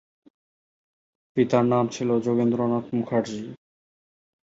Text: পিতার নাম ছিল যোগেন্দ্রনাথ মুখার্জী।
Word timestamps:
পিতার 1.37 1.65
নাম 1.65 1.85
ছিল 1.87 2.09
যোগেন্দ্রনাথ 2.19 2.85
মুখার্জী। 2.93 3.41